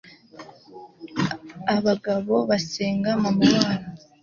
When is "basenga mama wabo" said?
2.49-3.87